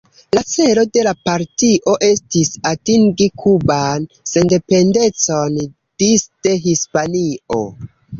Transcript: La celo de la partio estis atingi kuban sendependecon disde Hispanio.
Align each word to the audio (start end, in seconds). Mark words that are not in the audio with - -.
La 0.35 0.41
celo 0.51 0.83
de 0.97 1.01
la 1.07 1.11
partio 1.29 1.91
estis 2.07 2.49
atingi 2.69 3.27
kuban 3.43 4.07
sendependecon 4.31 5.61
disde 6.05 6.55
Hispanio. 6.65 7.61